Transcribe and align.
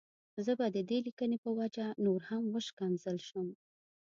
زه 0.45 0.51
به 0.59 0.67
د 0.75 0.77
دې 0.89 0.97
ليکنې 1.05 1.37
په 1.45 1.49
وجه 1.59 1.85
نور 2.05 2.21
هم 2.29 2.43
وشکنځل 2.55 3.17
شم. 3.27 3.47